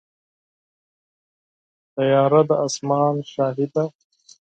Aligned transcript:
طیاره 1.95 2.41
د 2.49 2.51
اسمان 2.65 3.15
شاهي 3.31 3.67
ده. 3.73 3.83